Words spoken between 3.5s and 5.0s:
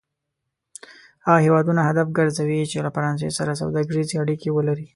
سوداګریزې اړیکې ولري.